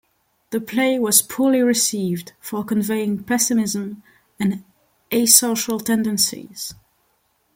[0.49, 4.01] The play was poorly received for conveying pessimism
[4.39, 4.63] and
[5.11, 6.73] asocial tendencies.